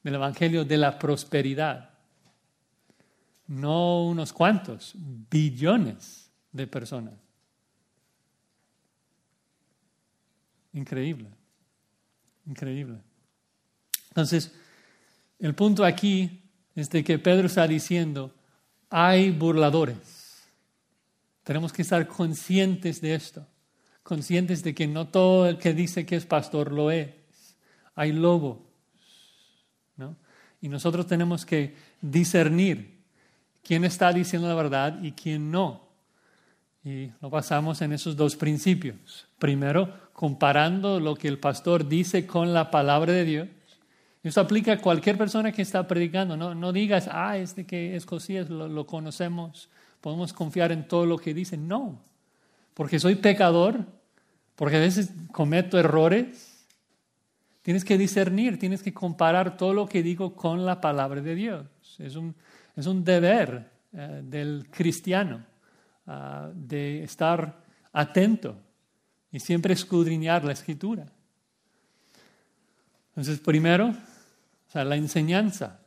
[0.02, 1.90] Del Evangelio de la prosperidad.
[3.48, 7.16] No unos cuantos, billones de personas.
[10.72, 11.28] Increíble,
[12.46, 13.02] increíble.
[14.08, 14.58] Entonces,
[15.46, 16.42] el punto aquí
[16.76, 18.34] es de que Pedro está diciendo,
[18.90, 20.24] hay burladores
[21.44, 23.46] tenemos que estar conscientes de esto,
[24.02, 27.10] conscientes de que no todo el que dice que es pastor lo es.
[27.96, 28.58] Hay lobos,
[29.98, 30.16] ¿no?
[30.62, 33.04] Y nosotros tenemos que discernir
[33.62, 35.84] quién está diciendo la verdad y quién no.
[36.86, 39.28] Y lo basamos en esos dos principios.
[39.38, 43.48] Primero, comparando lo que el pastor dice con la palabra de Dios.
[44.24, 46.38] Eso aplica a cualquier persona que está predicando.
[46.38, 49.70] No, no digas, ah, este que es Cosías, lo, lo conocemos
[50.04, 51.66] podemos confiar en todo lo que dicen.
[51.66, 51.98] No,
[52.74, 53.86] porque soy pecador,
[54.58, 56.68] porque a veces cometo errores.
[57.62, 61.66] Tienes que discernir, tienes que comparar todo lo que digo con la palabra de Dios.
[62.00, 62.36] Es un,
[62.76, 65.46] es un deber eh, del cristiano
[66.06, 68.58] ah, de estar atento
[69.32, 71.06] y siempre escudriñar la escritura.
[73.12, 73.96] Entonces, primero,
[74.74, 75.80] sea, la enseñanza,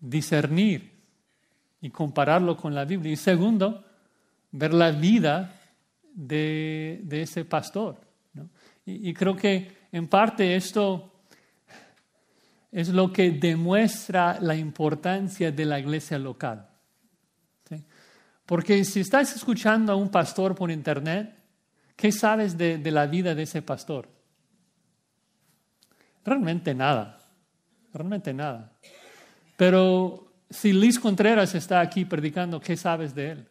[0.00, 0.98] discernir,
[1.80, 3.12] y compararlo con la Biblia.
[3.12, 3.84] Y segundo,
[4.52, 5.54] ver la vida
[6.12, 8.00] de, ese pastor.
[8.84, 11.12] Y, creo que en parte esto
[12.72, 16.66] es lo que demuestra la importancia de la iglesia local.
[18.46, 21.34] Porque si estás escuchando a un pastor por internet,
[21.94, 24.08] ¿qué sabes de, de la vida de ese pastor?
[26.24, 27.17] Realmente nada,
[27.98, 28.72] realmente nada.
[29.56, 33.48] Pero si Luis Contreras está aquí predicando, ¿qué sabes de él?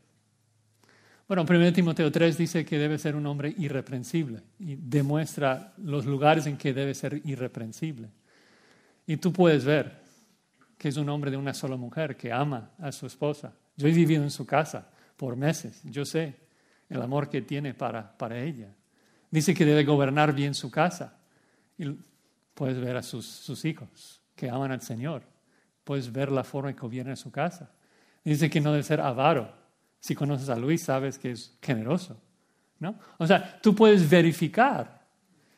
[1.28, 6.48] Bueno, 1 Timoteo 3 dice que debe ser un hombre irreprensible y demuestra los lugares
[6.48, 8.10] en que debe ser irreprensible.
[9.06, 10.00] Y tú puedes ver
[10.78, 13.54] que es un hombre de una sola mujer que ama a su esposa.
[13.76, 16.36] Yo he vivido en su casa por meses, yo sé
[16.90, 18.74] el amor que tiene para, para ella.
[19.30, 21.18] Dice que debe gobernar bien su casa.
[21.78, 21.98] Y
[22.54, 25.24] puedes ver a sus, sus hijos que aman al Señor.
[25.84, 27.72] Puedes ver la forma en que gobierna su casa.
[28.24, 29.52] Dice que no debe ser avaro.
[30.00, 32.22] Si conoces a Luis, sabes que es generoso.
[32.80, 32.96] ¿no?
[33.18, 35.06] O sea, tú puedes verificar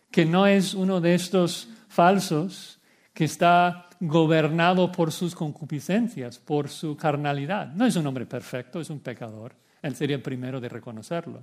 [0.10, 2.80] que no es uno de estos falsos
[3.14, 7.74] que está gobernado por sus concupiscencias, por su carnalidad.
[7.74, 9.54] No es un hombre perfecto, es un pecador.
[9.82, 11.42] Él sería el primero de reconocerlo.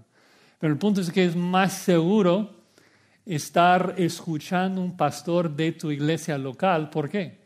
[0.59, 2.66] Pero el punto es que es más seguro
[3.27, 6.89] estar escuchando un pastor de tu iglesia local.
[6.89, 7.45] ¿Por qué?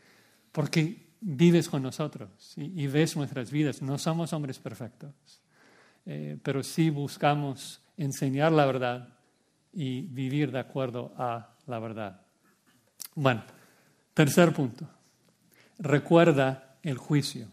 [0.51, 3.81] Porque vives con nosotros y, ves nuestras vidas.
[3.81, 5.11] No somos hombres perfectos,
[6.05, 9.09] eh, pero sí buscamos enseñar la verdad
[9.73, 12.21] y vivir de acuerdo a la verdad.
[13.15, 13.43] Bueno,
[14.13, 14.87] tercer punto.
[15.79, 17.47] Recuerda el juicio.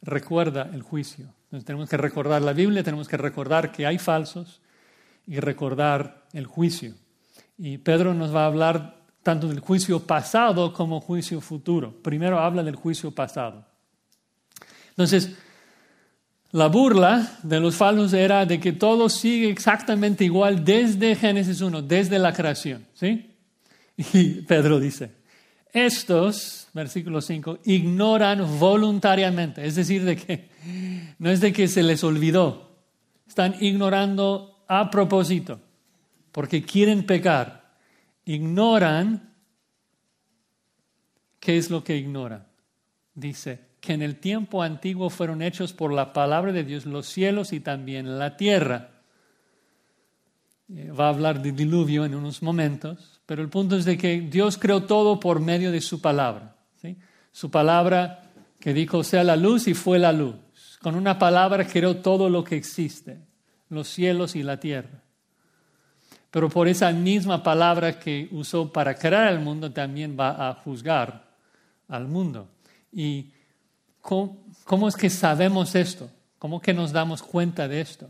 [0.00, 1.26] Recuerda el juicio.
[1.44, 4.60] Entonces tenemos que recordar la Biblia, tenemos que recordar que hay falsos
[5.26, 6.94] y recordar el juicio.
[7.58, 11.92] Y Pedro nos va a hablar tanto del juicio pasado como juicio futuro.
[12.02, 13.66] Primero habla del juicio pasado.
[14.90, 15.36] Entonces,
[16.52, 21.82] la burla de los falsos era de que todo sigue exactamente igual desde Génesis 1,
[21.82, 22.86] desde la creación.
[22.94, 23.34] ¿sí?
[24.14, 25.12] Y Pedro dice,
[25.72, 30.48] estos, versículo 5, ignoran voluntariamente, es decir, de que
[31.18, 32.78] no es de que se les olvidó,
[33.26, 35.60] están ignorando a propósito,
[36.38, 37.64] porque quieren pecar.
[38.24, 39.34] Ignoran,
[41.40, 42.46] ¿qué es lo que ignoran?
[43.12, 47.52] Dice, que en el tiempo antiguo fueron hechos por la palabra de Dios los cielos
[47.52, 49.02] y también la tierra.
[50.68, 54.20] Eh, va a hablar de diluvio en unos momentos, pero el punto es de que
[54.20, 56.54] Dios creó todo por medio de su palabra.
[57.32, 60.36] Su palabra que dijo sea la luz y fue la luz.
[60.82, 63.18] Con una palabra creó todo lo que existe,
[63.70, 65.02] los cielos y la tierra.
[66.30, 71.28] Pero por esa misma palabra que usó para crear el mundo también va a juzgar
[71.88, 72.48] al mundo.
[72.92, 73.32] Y
[74.08, 76.10] ¿Cómo, es que sabemos esto?
[76.38, 78.08] ¿Cómo que nos damos cuenta de esto?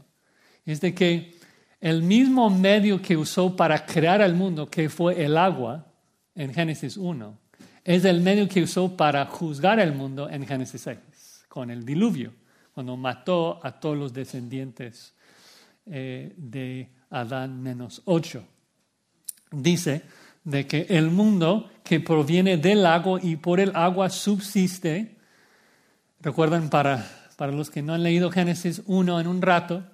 [0.64, 1.34] Es de que
[1.80, 5.86] el mismo medio que usó para crear el mundo, que fue el agua,
[6.36, 7.36] en Génesis 1,
[7.82, 12.32] es el medio que usó para juzgar el mundo en Génesis 6, con el diluvio,
[12.72, 15.14] cuando mató a todos los descendientes
[15.86, 18.44] eh, de Adán menos ocho.
[19.50, 20.02] Dice
[20.44, 25.18] de que el mundo que proviene del agua y por el agua subsiste,
[26.20, 29.84] Recuerdan, para, para los que no han leído Génesis 1 en un rato,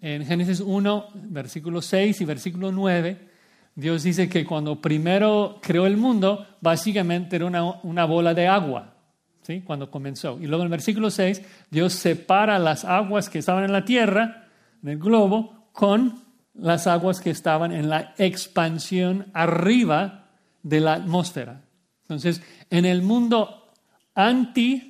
[0.00, 3.28] en Génesis 1, versículo 6 y versículo 9,
[3.74, 8.94] Dios dice que cuando primero creó el mundo, básicamente era una, una bola de agua,
[9.42, 9.60] ¿sí?
[9.60, 10.38] cuando comenzó.
[10.40, 14.48] Y luego en el versículo 6, Dios separa las aguas que estaban en la tierra,
[14.82, 16.22] en el globo, con
[16.58, 20.26] las aguas que estaban en la expansión arriba
[20.62, 21.62] de la atmósfera.
[22.02, 23.70] Entonces, en el mundo
[24.14, 24.88] anti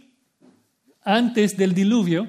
[1.09, 2.29] antes del diluvio,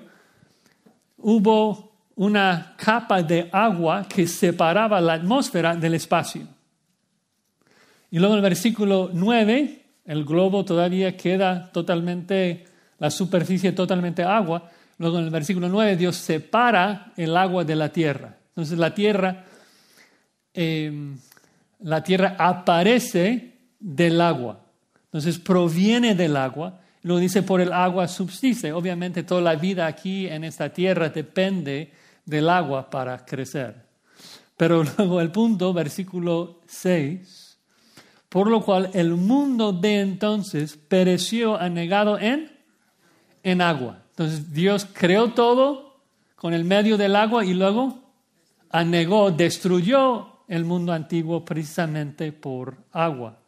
[1.17, 6.47] hubo una capa de agua que separaba la atmósfera del espacio.
[8.09, 12.65] Y luego en el versículo 9, el globo todavía queda totalmente,
[12.99, 14.71] la superficie totalmente agua.
[14.97, 18.38] Luego en el versículo 9, Dios separa el agua de la tierra.
[18.59, 19.45] Entonces la tierra,
[20.53, 21.17] em,
[21.79, 24.65] la tierra aparece del agua.
[25.05, 28.73] Entonces proviene del agua lo dice, por el agua subsiste.
[28.73, 31.93] Obviamente toda la vida aquí en esta tierra depende
[32.25, 33.75] del agua para crecer.
[34.57, 37.57] Pero luego el punto, versículo 6,
[38.27, 42.51] por lo cual el mundo de entonces pereció anegado en,
[43.43, 44.03] en agua.
[44.09, 46.01] Entonces Dios creó todo
[46.35, 48.08] con el medio del agua y luego
[48.69, 53.39] anegó, destruyó el mundo antiguo precisamente por agua.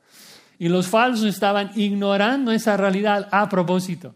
[0.60, 4.14] Y los falsos estaban ignorando esa realidad a propósito.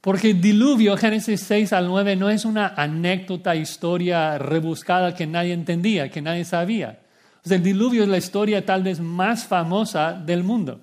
[0.00, 5.52] Porque el diluvio, Génesis 6 al 9, no es una anécdota, historia rebuscada que nadie
[5.52, 7.00] entendía, que nadie sabía.
[7.44, 10.80] el diluvio es la historia tal vez más famosa del mundo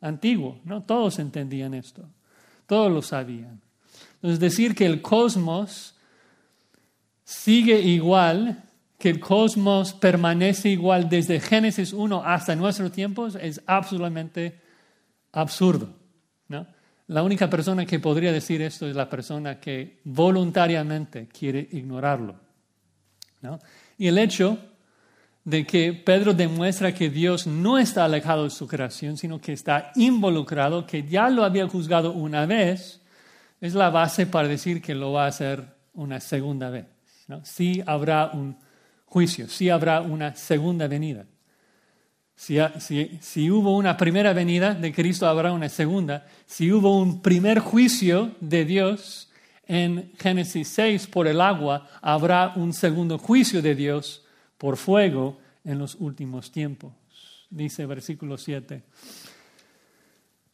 [0.00, 0.60] antiguo.
[0.64, 0.82] ¿no?
[0.82, 2.08] Todos entendían esto,
[2.66, 3.60] todos lo sabían.
[4.14, 5.94] Entonces, decir que el cosmos
[7.24, 8.64] sigue igual
[8.98, 14.60] que el cosmos permanece igual desde Génesis 1 hasta nuestros tiempos es absolutamente
[15.32, 15.94] absurdo.
[16.48, 16.66] ¿no?
[17.08, 22.36] La única persona que podría decir esto es la persona que voluntariamente quiere ignorarlo.
[23.42, 23.58] ¿no?
[23.98, 24.58] Y el hecho
[25.44, 29.92] de que Pedro demuestra que Dios no está alejado de su creación, sino que está
[29.94, 33.00] involucrado, que ya lo había juzgado una vez,
[33.60, 36.86] es la base para decir que lo va a hacer una segunda vez.
[37.28, 37.44] ¿no?
[37.44, 38.56] Sí habrá un
[39.06, 41.26] juicio, sí habrá una segunda venida.
[42.34, 42.58] Si,
[43.20, 46.26] si, hubo una primera venida de Cristo, habrá una segunda.
[46.44, 49.30] Si hubo un primer juicio de Dios
[49.66, 54.22] en Génesis 6 por el agua, habrá un segundo juicio de Dios
[54.58, 56.92] por fuego en los últimos tiempos.
[57.48, 58.82] Dice versículo 7.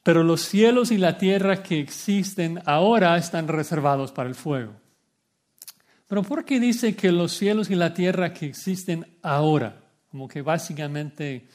[0.04, 4.81] Pero los cielos y la tierra que existen ahora están reservados para el fuego.
[6.12, 9.80] Pero ¿por qué dice que los cielos y la tierra que existen ahora?
[10.10, 11.48] Como que básicamente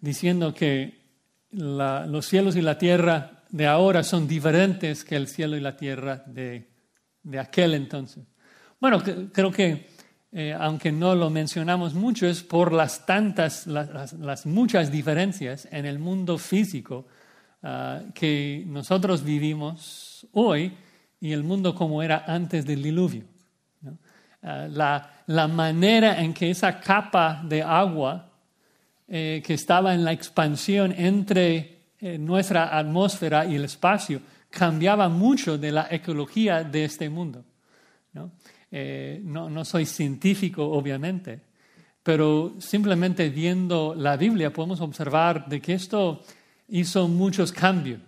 [0.00, 1.00] diciendo que
[1.50, 6.22] los cielos y la tierra de ahora son diferentes que el cielo y la tierra
[6.26, 6.68] de,
[7.24, 8.24] de aquel entonces.
[8.80, 9.88] Bueno, creo que
[10.30, 15.98] eh, aunque no lo mencionamos mucho, es por las tantas, las, muchas diferencias en el
[15.98, 17.08] mundo físico
[17.64, 20.72] ah, que nosotros vivimos hoy
[21.18, 23.37] y el mundo como era antes del diluvio.
[24.42, 24.68] Ah,
[25.26, 28.30] la, manera en que esa capa de agua
[29.08, 35.58] eh, que estaba en la expansión entre eh, nuestra atmósfera y el espacio cambiaba mucho
[35.58, 37.44] de la ecología de este mundo.
[38.12, 38.30] ¿no?
[38.70, 41.40] Eh, no, soy científico, obviamente,
[42.02, 46.22] pero simplemente viendo la Biblia podemos observar de que esto
[46.68, 48.00] hizo muchos cambios.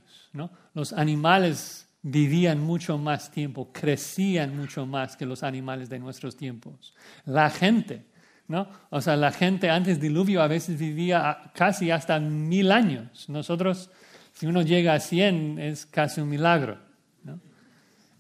[0.75, 6.95] Los animales vivían mucho más tiempo, crecían mucho más que los animales de nuestros tiempos.
[7.27, 8.05] La gente,
[8.49, 8.69] ¿no?
[8.91, 13.29] O sea, la gente antes del diluvio a veces vivía casi hasta mil años.
[13.29, 13.91] Nosotros,
[14.33, 16.79] si uno llega a cien, es casi un milagro.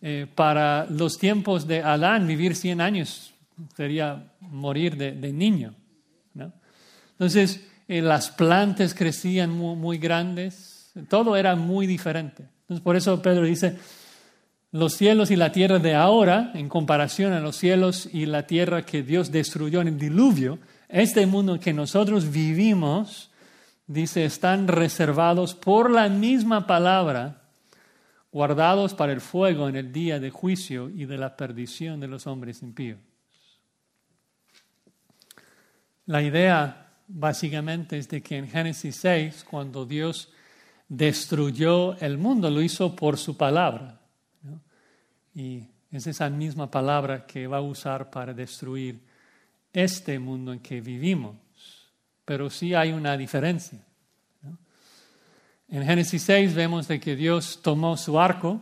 [0.02, 3.34] Eh, para los tiempos de Adán, vivir 100 años
[3.76, 5.74] sería morir de, niño.
[7.12, 12.48] Entonces, eh, las plantas crecían muy, grandes, todo era muy diferente.
[12.70, 13.78] Entonces, por eso Pedro dice,
[14.70, 18.86] los cielos y la tierra de ahora, en comparación a los cielos y la tierra
[18.86, 23.32] que Dios destruyó en el diluvio, este mundo que nosotros vivimos,
[23.88, 27.42] dice, están reservados por la misma palabra
[28.30, 32.28] guardados para el fuego en el día de juicio y de la perdición de los
[32.28, 33.00] hombres impíos.
[36.06, 40.32] La idea básicamente es de que en Génesis 6, cuando Dios
[40.90, 44.00] destruyó el mundo, lo hizo por su palabra.
[45.32, 45.62] Y
[45.92, 49.00] es esa misma palabra que va a usar para destruir
[49.72, 51.36] este mundo en que vivimos.
[52.24, 53.78] Pero sí hay una diferencia.
[55.68, 58.60] En Génesis 6 vemos de que Dios tomó su arco,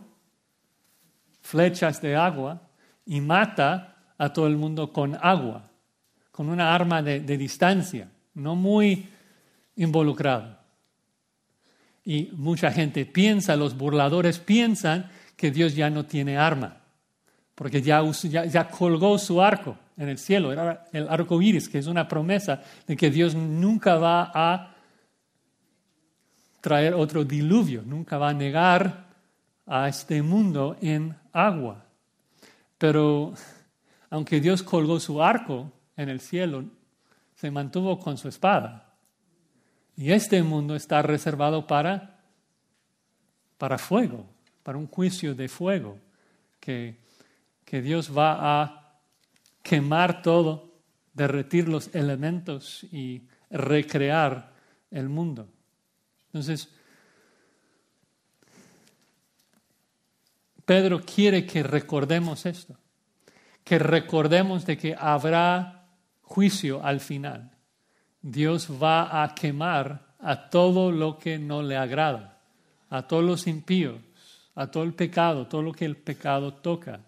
[1.41, 2.61] flechas de agua,
[3.07, 5.63] y mata a todo el mundo con agua,
[6.31, 9.09] con una arma de, distancia, no muy
[9.75, 10.58] involucrado.
[12.09, 16.77] Y mucha gente piensa, los burladores piensan que Dios ya no tiene arma,
[17.53, 21.85] porque ya, ya, colgó su arco en el cielo, era el arco iris, que es
[21.85, 24.75] una promesa de que Dios nunca va a
[26.61, 29.05] traer otro diluvio, nunca va a negar
[29.67, 31.85] a este mundo en agua.
[32.79, 33.35] Pero
[34.09, 36.65] aunque Dios colgó su arco en el cielo,
[37.35, 38.88] se mantuvo con su espada.
[39.99, 42.21] Y este mundo está reservado para,
[43.57, 44.25] para fuego,
[44.63, 45.99] para un juicio de fuego,
[46.61, 47.01] que,
[47.65, 48.93] que Dios va a
[49.61, 50.71] quemar todo,
[51.13, 54.53] derretir los elementos y recrear
[54.89, 55.49] el mundo.
[56.27, 56.69] Entonces,
[60.63, 62.77] Pedro quiere que recordemos esto,
[63.65, 65.89] que recordemos de que habrá
[66.21, 67.58] juicio al final.
[68.21, 72.37] Dios va a quemar a todo lo que no le agrada,
[72.89, 73.97] a todos los impíos,
[74.55, 76.99] a todo el pecado, todo lo que el pecado toca.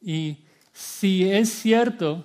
[0.00, 0.38] Y
[0.72, 2.24] si es cierto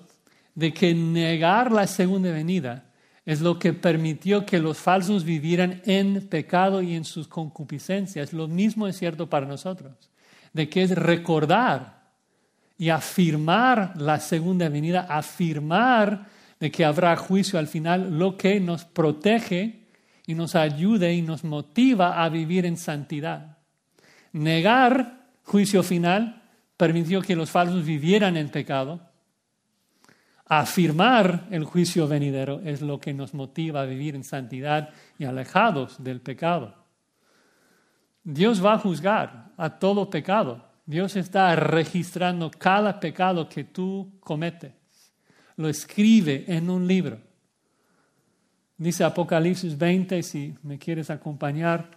[0.55, 2.86] de que negar la segunda venida
[3.26, 8.34] es lo que permitió que los falsos vivieran en pecado y en sus concupiscencias.
[8.34, 9.93] Lo mismo es cierto para nosotros,
[10.51, 11.99] de que es recordar
[12.78, 16.28] y afirmar la segunda venida, afirmar
[16.60, 19.88] de que habrá juicio al final, lo que nos protege
[20.26, 23.57] y nos ayude y nos motiva a vivir en santidad.
[24.34, 26.43] Negar juicio final
[26.78, 29.10] permitió que los falsos vivieran en pecado
[30.49, 36.03] afirmar el juicio venidero es lo que nos motiva a vivir en santidad y alejados
[36.03, 36.76] del pecado.
[38.24, 40.66] Dios va a juzgar a todo pecado.
[40.86, 44.78] Dios está registrando cada pecado que tú cometes.
[45.60, 47.20] Lo escribe en un libro.
[48.78, 51.91] Dice Apocalipsis 20, si me quieres acompañar.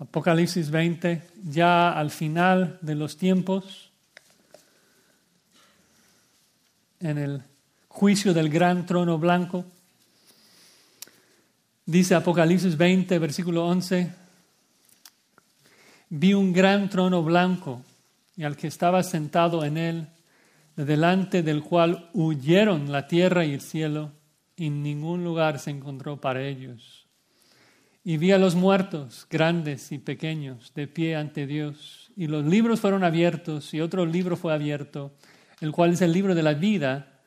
[0.00, 3.92] Apocalipsis 20, ya al final de los tiempos,
[6.98, 7.42] en el
[7.86, 9.64] juicio del gran trono blanco,
[11.86, 14.12] dice Apocalipsis 20, versículo 11,
[16.08, 17.82] vi un gran trono blanco
[18.36, 20.08] y al que estaba sentado en él,
[20.76, 24.12] de delante del cual huyeron la tierra y el cielo
[24.56, 27.06] y ningún lugar se encontró para ellos.
[28.02, 32.12] Y vi a los muertos, grandes y pequeños, de pie ante Dios.
[32.16, 35.14] Y los libros fueron abiertos, y otro libro fue abierto,
[35.60, 37.20] el cual es el libro de la vida.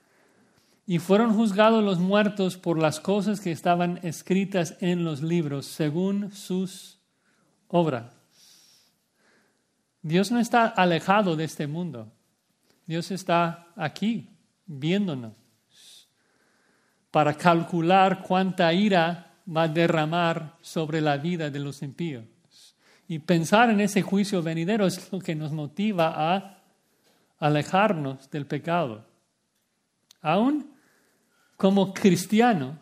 [0.85, 6.31] Y fueron juzgados los muertos por las cosas que estaban escritas en los libros, según
[6.31, 6.99] sus
[7.67, 8.13] obras.
[10.03, 12.13] Dios no está alejado de este mundo.
[12.87, 14.29] Dios está aquí,
[14.65, 15.33] viéndonos
[17.11, 22.25] para calcular cuánta ira va a derramar sobre la vida de los impíos.
[23.07, 26.61] Y pensar en ese juicio venidero es lo que nos motiva a
[27.39, 29.05] alejarnos del pecado.
[30.21, 30.73] Aún
[31.55, 32.75] como cristianos,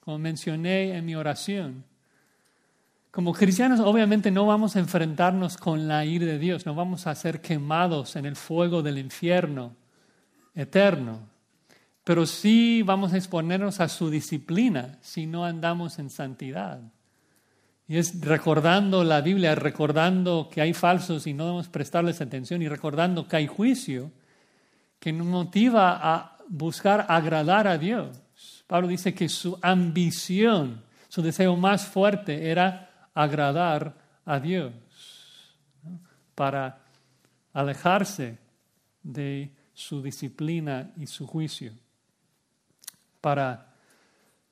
[0.00, 1.84] como mencioné en mi oración,
[3.16, 7.14] como cristianos obviamente no vamos a enfrentarnos con la ira de Dios, no vamos a
[7.14, 9.74] ser quemados en el fuego del infierno
[10.54, 11.34] eterno
[12.04, 16.80] pero sí vamos a exponernos a su disciplina si no andamos en santidad.
[17.88, 22.68] Y es recordando la Biblia, recordando que hay falsos y no debemos prestarles atención y
[22.68, 24.12] recordando que hay juicio,
[25.00, 28.22] que nos motiva a buscar agradar a Dios.
[28.68, 32.85] Pablo dice que su ambición, su deseo más fuerte era
[33.16, 33.96] agradar
[34.26, 34.74] a Dios,
[36.34, 36.78] para
[37.54, 38.36] alejarse
[39.02, 41.72] de su disciplina y su juicio.
[43.22, 43.72] Para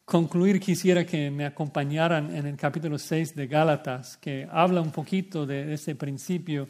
[0.06, 5.44] concluir, quisiera que me acompañaran en el capítulo 6 de Gálatas, que habla un poquito
[5.44, 6.66] de ese principio,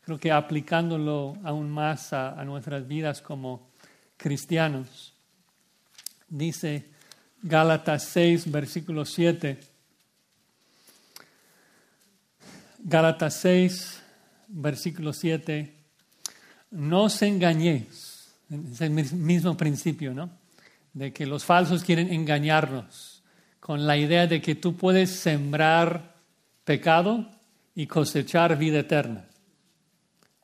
[0.00, 3.68] creo que aplicándolo aún más a, nuestras vidas como
[4.16, 5.12] cristianos.
[6.26, 6.86] Dice
[7.42, 9.73] Gálatas 6, versículo 7.
[12.84, 14.02] Gálatas 6,
[14.48, 15.74] versículo 7.
[16.70, 18.32] No os engañéis.
[18.70, 20.30] Es el mismo principio, ¿no?
[20.94, 23.22] de que los falsos quieren engañarnos
[23.60, 26.14] con la idea de que tú puedes sembrar
[26.64, 27.28] pecado
[27.74, 29.26] y cosechar vida eterna.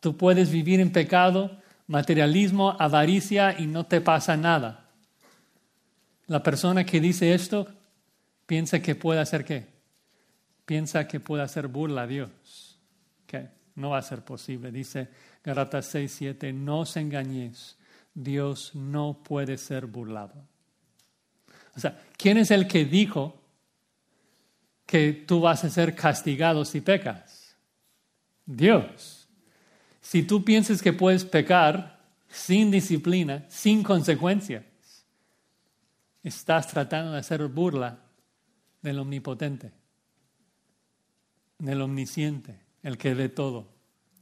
[0.00, 4.88] Tú puedes vivir en pecado, materialismo, avaricia y no te pasa nada.
[6.26, 7.68] La persona que dice esto
[8.46, 9.69] piensa que puede hacer qué?
[10.64, 12.78] Piensa que puede hacer burla a Dios.
[13.26, 13.48] ¿Qué?
[13.74, 14.70] No va a ser posible.
[14.70, 15.08] Dice
[15.42, 17.76] Galatas 6, 7, no os engañéis.
[18.14, 20.34] Dios no puede ser burlado.
[21.76, 23.40] O sea, ¿quién es el que dijo
[24.86, 27.56] que tú vas a ser castigado si pecas?
[28.44, 29.28] Dios.
[30.00, 34.64] Si tú piensas que puedes pecar sin disciplina, sin consecuencias,
[36.22, 37.98] estás tratando de hacer burla
[38.82, 39.72] del omnipotente,
[41.60, 43.68] del omnisciente, el que ve todo,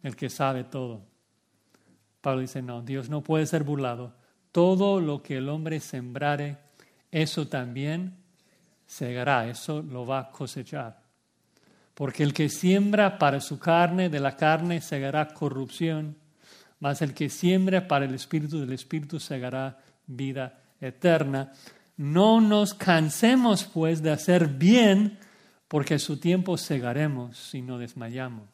[0.03, 1.07] el que sabe todo.
[2.21, 4.15] Pablo dice, no, Dios no puede ser burlado.
[4.53, 6.59] Todo lo que el hombre sembrare,
[7.11, 8.17] eso también
[8.87, 11.01] segará, eso lo va a cosechar.
[11.95, 16.17] Porque el que siembra para su carne, de la carne segará corrupción,
[16.81, 21.53] mas el que siembra para el espíritu, del espíritu segará vida eterna.
[21.97, 25.19] No nos cansemos pues de hacer bien,
[25.69, 28.49] porque su tiempo segaremos si no desmayamos.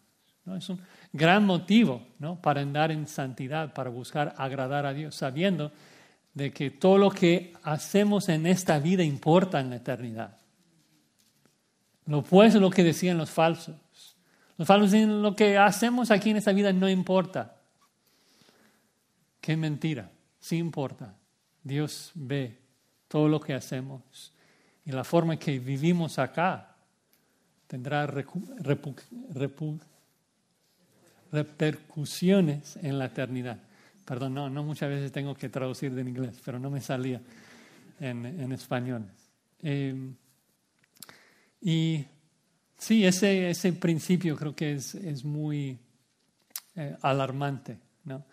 [0.45, 0.57] ¿No?
[0.57, 0.81] Es un,
[1.13, 2.43] gran motivo ¿no?
[2.43, 5.73] para andar en santidad, para buscar agradar a Dios, sabiendo
[6.35, 10.37] de que todo lo que hacemos en esta vida importa en la eternidad.
[12.07, 13.77] Lo opuesto es lo que decían los falsos.
[14.59, 17.57] Los falsos dicen lo que hacemos aquí en esta vida no importa.
[19.41, 20.11] Qué mentira,
[20.41, 21.15] sí importa.
[21.63, 22.59] Dios ve
[23.07, 24.33] todo lo que hacemos
[24.85, 26.74] y la forma que vivimos acá
[27.67, 28.07] tendrá
[31.33, 33.59] repercusiones en la eternidad.
[34.05, 37.21] Perdón, no, no muchas veces tengo que traducir de inglés, pero no me salía
[38.01, 39.07] en, español.
[39.63, 40.15] Em,
[41.61, 42.05] y
[42.77, 45.79] sí, ese, ese principio creo que es, es muy
[46.77, 47.79] eh, alarmante.
[48.05, 48.25] ¿no?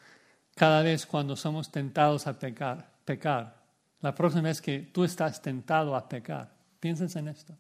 [0.55, 3.61] Cada vez cuando somos tentados a pecar, pecar,
[4.01, 7.55] la próxima vez que tú estás tentado a pecar, piensas en esto.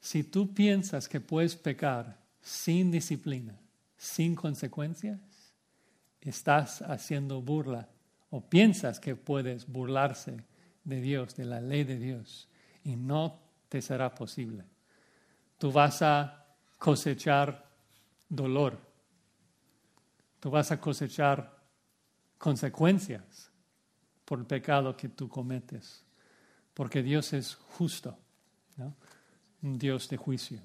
[0.00, 3.58] Si tú piensas que puedes pecar sin disciplina,
[3.96, 5.20] sin consecuencias,
[6.20, 7.88] estás haciendo burla
[8.30, 10.44] o piensas que puedes burlarse
[10.84, 12.48] de Dios, de la ley de Dios,
[12.84, 14.64] y no te será posible.
[15.58, 16.46] Tú vas a
[16.78, 17.66] cosechar
[18.28, 18.78] dolor,
[20.40, 21.56] tú vas a cosechar
[22.38, 23.50] consecuencias
[24.24, 26.04] por el pecado que tú cometes,
[26.74, 28.18] porque Dios es justo,
[29.62, 30.60] un Dios de juicio.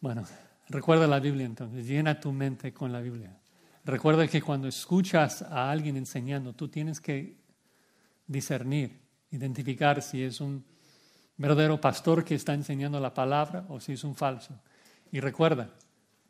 [0.00, 0.24] Bueno,
[0.68, 3.38] recuerda la Biblia entonces, llena tu mente con la Biblia.
[3.84, 7.36] Recuerda que cuando escuchas a alguien enseñando, tú tienes que
[8.26, 9.00] discernir,
[9.30, 10.64] identificar si es un
[11.36, 14.58] verdadero pastor que está enseñando la palabra o si es un falso.
[15.12, 15.70] Y recuerda,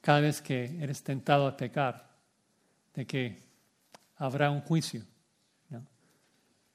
[0.01, 2.15] cada vez que eres tentado a pecar,
[2.93, 3.43] de que
[4.17, 5.03] habrá un juicio.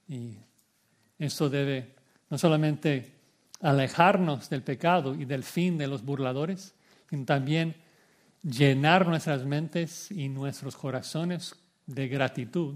[0.07, 0.37] Y
[1.19, 1.95] eso debe
[2.29, 3.18] no solamente
[3.61, 6.75] alejarnos del pecado y del fin de los burladores,
[7.09, 7.75] sino también
[8.43, 11.55] llenar nuestras mentes y nuestros corazones
[11.85, 12.75] de gratitud,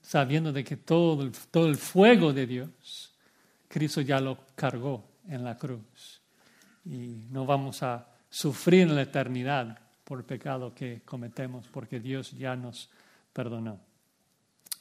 [0.00, 3.14] sabiendo de que todo el, todo el fuego de Dios,
[3.68, 6.20] Cristo ya lo cargó en la cruz.
[6.84, 12.32] Y no vamos a sufrir en la eternidad por el pecado que cometemos, porque Dios
[12.32, 12.90] ya nos
[13.32, 13.78] perdonó.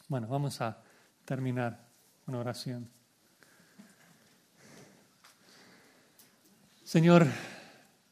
[0.08, 0.82] Bueno, vamos a
[1.26, 1.86] terminar
[2.28, 2.97] una oración.
[6.88, 7.28] Señor,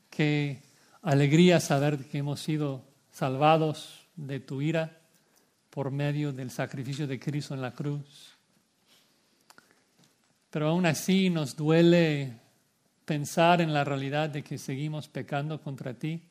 [0.09, 0.61] que
[1.01, 4.99] alegría saber que hemos sido salvados de tu ira
[5.69, 8.35] por medio del sacrificio de Cristo en la cruz.
[10.49, 12.33] Pero aún así nos duele
[13.05, 16.21] pensar en la realidad de que seguimos pecando contra ti.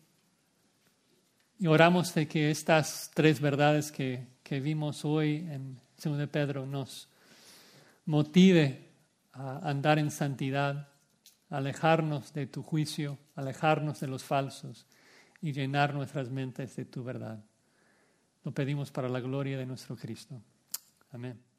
[1.58, 6.66] Y oramos de que estas tres verdades que, que vimos hoy en 2 de Pedro
[6.66, 7.08] nos
[8.04, 8.90] motive
[9.32, 10.88] a andar en santidad
[11.56, 14.86] alejarnos de tu juicio, alejarnos de los falsos
[15.40, 17.44] y llenar nuestras mentes de tu verdad.
[18.42, 20.42] Lo pedimos para la gloria de nuestro Cristo.
[21.12, 21.53] Amén.